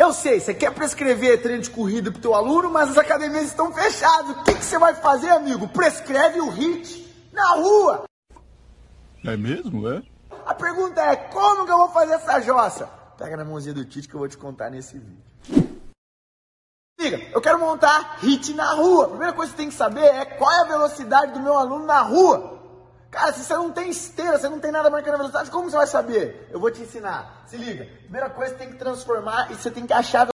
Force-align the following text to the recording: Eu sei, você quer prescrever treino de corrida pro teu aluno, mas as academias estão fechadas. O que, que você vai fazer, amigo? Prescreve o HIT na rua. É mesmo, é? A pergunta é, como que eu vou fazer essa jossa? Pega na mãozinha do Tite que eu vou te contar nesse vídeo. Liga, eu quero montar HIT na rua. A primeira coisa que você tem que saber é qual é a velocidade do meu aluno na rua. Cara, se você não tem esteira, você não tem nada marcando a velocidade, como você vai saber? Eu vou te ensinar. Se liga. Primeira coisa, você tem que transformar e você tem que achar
Eu 0.00 0.14
sei, 0.14 0.40
você 0.40 0.54
quer 0.54 0.72
prescrever 0.72 1.42
treino 1.42 1.60
de 1.60 1.68
corrida 1.68 2.10
pro 2.10 2.22
teu 2.22 2.34
aluno, 2.34 2.70
mas 2.70 2.88
as 2.88 2.96
academias 2.96 3.48
estão 3.48 3.70
fechadas. 3.70 4.30
O 4.30 4.44
que, 4.44 4.54
que 4.54 4.64
você 4.64 4.78
vai 4.78 4.94
fazer, 4.94 5.28
amigo? 5.28 5.68
Prescreve 5.68 6.40
o 6.40 6.48
HIT 6.48 7.28
na 7.30 7.56
rua. 7.56 8.04
É 9.22 9.36
mesmo, 9.36 9.86
é? 9.90 10.02
A 10.46 10.54
pergunta 10.54 11.02
é, 11.02 11.16
como 11.16 11.66
que 11.66 11.72
eu 11.72 11.76
vou 11.76 11.90
fazer 11.90 12.14
essa 12.14 12.40
jossa? 12.40 12.86
Pega 13.18 13.36
na 13.36 13.44
mãozinha 13.44 13.74
do 13.74 13.84
Tite 13.84 14.08
que 14.08 14.14
eu 14.14 14.20
vou 14.20 14.28
te 14.28 14.38
contar 14.38 14.70
nesse 14.70 14.98
vídeo. 14.98 15.22
Liga, 16.98 17.20
eu 17.34 17.40
quero 17.42 17.58
montar 17.58 18.16
HIT 18.22 18.54
na 18.54 18.72
rua. 18.72 19.04
A 19.04 19.08
primeira 19.08 19.32
coisa 19.34 19.52
que 19.52 19.58
você 19.58 19.62
tem 19.64 19.68
que 19.68 19.76
saber 19.76 20.00
é 20.00 20.24
qual 20.24 20.50
é 20.50 20.60
a 20.62 20.68
velocidade 20.68 21.34
do 21.34 21.40
meu 21.40 21.58
aluno 21.58 21.84
na 21.84 22.00
rua. 22.00 22.59
Cara, 23.10 23.32
se 23.32 23.44
você 23.44 23.54
não 23.54 23.72
tem 23.72 23.90
esteira, 23.90 24.38
você 24.38 24.48
não 24.48 24.60
tem 24.60 24.70
nada 24.70 24.88
marcando 24.88 25.14
a 25.14 25.18
velocidade, 25.18 25.50
como 25.50 25.68
você 25.68 25.76
vai 25.76 25.86
saber? 25.86 26.48
Eu 26.50 26.60
vou 26.60 26.70
te 26.70 26.82
ensinar. 26.82 27.44
Se 27.46 27.56
liga. 27.56 27.84
Primeira 28.02 28.30
coisa, 28.30 28.52
você 28.52 28.58
tem 28.58 28.70
que 28.70 28.76
transformar 28.76 29.50
e 29.50 29.54
você 29.56 29.70
tem 29.70 29.86
que 29.86 29.92
achar 29.92 30.28